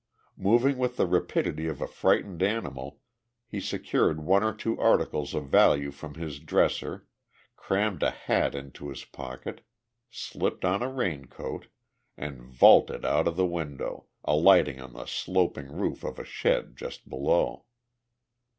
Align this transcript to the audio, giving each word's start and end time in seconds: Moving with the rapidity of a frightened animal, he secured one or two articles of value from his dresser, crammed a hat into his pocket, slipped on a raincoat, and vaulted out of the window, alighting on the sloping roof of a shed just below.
Moving 0.39 0.79
with 0.79 0.97
the 0.97 1.05
rapidity 1.05 1.67
of 1.67 1.79
a 1.79 1.85
frightened 1.85 2.41
animal, 2.41 3.01
he 3.47 3.59
secured 3.59 4.19
one 4.23 4.41
or 4.43 4.51
two 4.51 4.75
articles 4.79 5.35
of 5.35 5.45
value 5.47 5.91
from 5.91 6.15
his 6.15 6.39
dresser, 6.39 7.05
crammed 7.55 8.01
a 8.01 8.09
hat 8.09 8.55
into 8.55 8.89
his 8.89 9.05
pocket, 9.05 9.63
slipped 10.09 10.65
on 10.65 10.81
a 10.81 10.91
raincoat, 10.91 11.67
and 12.17 12.41
vaulted 12.41 13.05
out 13.05 13.27
of 13.27 13.35
the 13.35 13.45
window, 13.45 14.07
alighting 14.23 14.81
on 14.81 14.93
the 14.93 15.05
sloping 15.05 15.67
roof 15.71 16.03
of 16.03 16.17
a 16.17 16.23
shed 16.25 16.75
just 16.75 17.07
below. 17.07 17.65